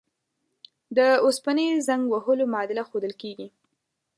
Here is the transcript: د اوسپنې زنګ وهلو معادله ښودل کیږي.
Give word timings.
د 0.97 0.99
اوسپنې 1.25 1.67
زنګ 1.87 2.03
وهلو 2.13 2.45
معادله 2.53 2.83
ښودل 2.89 3.13
کیږي. 3.21 3.47